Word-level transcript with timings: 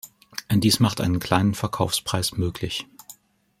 Dies 0.51 0.79
macht 0.79 0.99
einen 0.99 1.19
kleinen 1.19 1.53
Verkaufspreis 1.53 2.31
möglich. 2.31 2.87